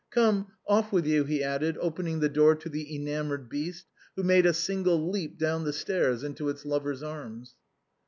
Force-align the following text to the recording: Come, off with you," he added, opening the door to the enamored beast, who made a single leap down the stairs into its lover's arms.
Come, 0.09 0.47
off 0.67 0.91
with 0.91 1.05
you," 1.05 1.25
he 1.25 1.43
added, 1.43 1.77
opening 1.79 2.21
the 2.21 2.27
door 2.27 2.55
to 2.55 2.67
the 2.69 2.95
enamored 2.95 3.49
beast, 3.49 3.85
who 4.15 4.23
made 4.23 4.47
a 4.47 4.51
single 4.51 5.11
leap 5.11 5.37
down 5.37 5.63
the 5.63 5.73
stairs 5.73 6.23
into 6.23 6.49
its 6.49 6.65
lover's 6.65 7.03
arms. 7.03 7.53